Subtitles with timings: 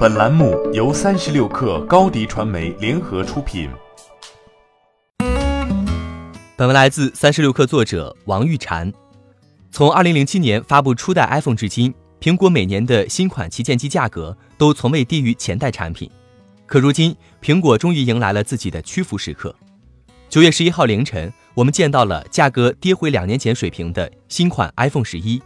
[0.00, 3.68] 本栏目由三十六氪高低传媒联合出品。
[6.56, 8.90] 本文来自三十六氪作者王玉婵。
[9.70, 16.10] 从二零零七年发布初代 iPhone 至今，苹果每年的新款旗舰机价格都从未低于前代产品。
[16.64, 19.54] 可如今，苹果终于迎来了自己的屈服时刻。
[20.30, 25.42] 九月十一号凌晨，我们见到了价格跌回两年前水平的新款 iPhone 十一。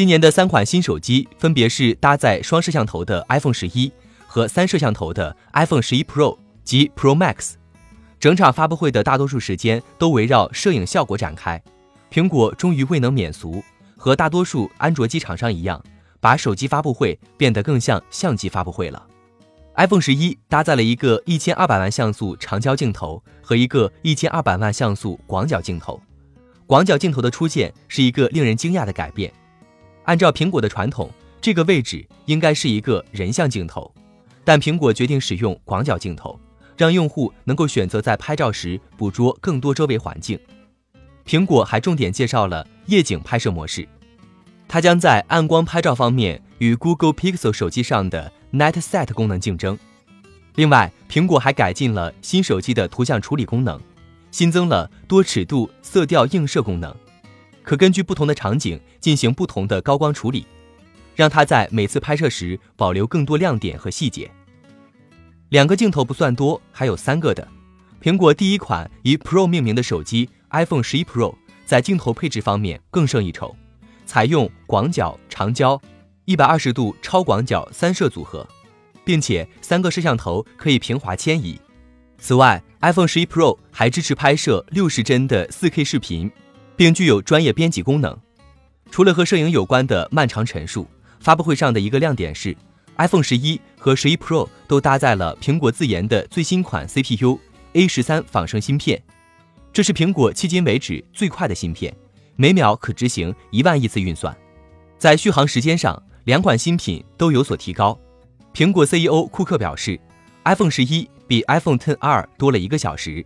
[0.00, 3.92] 今年的三款新手机分别是搭载双摄像头的 iPhone 十一
[4.26, 7.56] 和三摄像头的 iPhone 十一 Pro 及 Pro Max。
[8.18, 11.62] 整场发布会的大多数时间都围绕摄影效果展开。
[12.10, 13.62] 苹果终于未能免俗，
[13.94, 15.84] 和大多数安卓机厂商一样，
[16.18, 19.06] 把手机发布会变得更像相机发布会了。
[19.74, 26.00] iPhone 十一搭载了一个一千二百万像素长焦镜头和一个一千二百万像素广角镜头。
[26.66, 29.30] 广角镜头的出现是一个令人惊讶的改变。
[30.04, 33.92] 按照苹果的传统，这个位置应该是一个人像镜头，
[34.44, 36.38] 但苹果决定使用广角镜头，
[36.76, 40.38] 让用户能够选择在拍照时捕捉更多周围环境。
[41.26, 43.86] 苹果还重点介绍了夜景拍摄模式，
[44.66, 49.78] 它将在暗光拍照方面与 Google Pixel 手机上的 Night Set 功能竞争。
[50.56, 53.80] 另外，苹果还改进了新手机的图像处理功能，
[54.32, 56.94] 新增了多尺度色调映射功能。
[57.70, 60.44] 可根据不同的场景进行不同的高光处理，
[61.14, 64.28] 让它在每次拍摄时保留更多亮点和细节。
[65.50, 67.46] 两个镜头不算多，还有三个的。
[68.02, 71.32] 苹果第一款以 Pro 命名的手机 iPhone 十一 Pro
[71.64, 73.54] 在镜头配置方面更胜一筹，
[74.04, 75.80] 采用广角、长焦、
[76.24, 78.44] 一百二十度超广角三摄组合，
[79.04, 81.56] 并且三个摄像头可以平滑迁移。
[82.18, 86.28] 此外，iPhone 十一 Pro 还支持拍摄六十帧的 4K 视频。
[86.80, 88.18] 并具有专业编辑功能。
[88.90, 90.88] 除了和摄影有关的漫长陈述，
[91.20, 92.56] 发布会上的一个亮点是
[92.96, 97.38] ，iPhone 十一和十一 Pro 都搭载了苹果自研的最新款 CPU
[97.74, 98.98] A 十三仿生芯片，
[99.74, 101.94] 这是苹果迄今为止最快的芯片，
[102.36, 104.34] 每秒可执行一万亿次运算。
[104.96, 108.00] 在续航时间上，两款新品都有所提高。
[108.54, 110.00] 苹果 CEO 库克表示
[110.44, 113.22] ，iPhone 十一比 iPhone XR 多了一个小时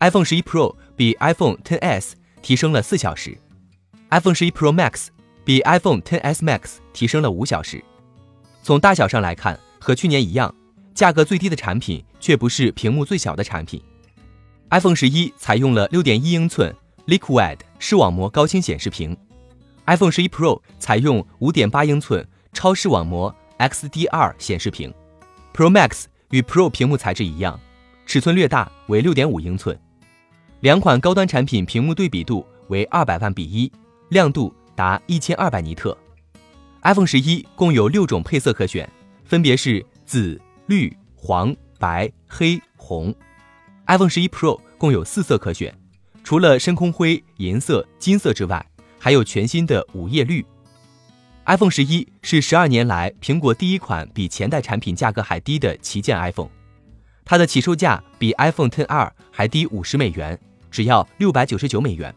[0.00, 2.14] ，iPhone 十一 Pro 比 iPhone XS。
[2.46, 3.36] 提升了四小时
[4.10, 5.08] ，iPhone 十一 Pro Max
[5.44, 7.82] 比 iPhone XS Max 提升了五小时。
[8.62, 10.54] 从大小上来看，和去年一样，
[10.94, 13.82] 价格最低的产品却不是屏幕最小的产品。
[14.70, 16.72] iPhone 十一采用了六点一英寸
[17.08, 19.16] Liquid 视网膜高清显示屏
[19.86, 24.94] ，iPhone 十一 Pro 采用五点八英寸超视网膜 XDR 显示屏
[25.52, 27.58] ，Pro Max 与 Pro 屏幕材质一样，
[28.06, 29.76] 尺寸略大，为六点五英寸。
[30.60, 33.70] 两款高端产品屏幕对比度为二百万比一，
[34.08, 35.96] 亮度达一千二百尼特。
[36.82, 38.88] iPhone 十一共有六种配色可选，
[39.24, 43.14] 分别是紫、绿、黄、白、黑、红。
[43.86, 45.74] iPhone 十一 Pro 共有四色可选，
[46.24, 48.64] 除了深空灰、银色、金色之外，
[48.98, 50.44] 还有全新的午夜绿。
[51.44, 56.48] iPhone 十一是十二年来苹果第一款比前代产品价格还低的旗舰 iPhone，
[57.28, 60.38] 它的起售价比 iPhone XR 还低五十美元。
[60.70, 62.14] 只要六百九十九美元，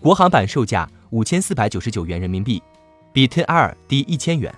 [0.00, 2.62] 国行版售价五千四百九十九元人民币，
[3.12, 4.52] 比 XR 低一千元。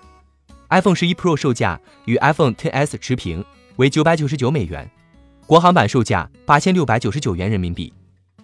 [0.71, 3.45] iPhone 十一 Pro 售价与 iPhone XS 持平，
[3.77, 4.91] 为九百九十九美元，
[5.47, 7.93] 国行版售价八千六百九十九元人民币。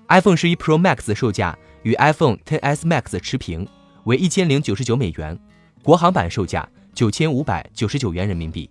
[0.08, 3.66] iPhone 十一 Pro Max 售价与 iPhone XS Max 持平，
[4.04, 5.36] 为一千零九十九美元，
[5.82, 8.70] 国行版售价九千五百九十九元人民币。